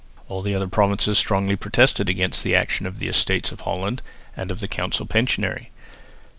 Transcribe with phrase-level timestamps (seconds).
[0.29, 4.01] All the other provinces strongly protested against the action of the Estates of Holland
[4.35, 5.69] and of the council pensionary.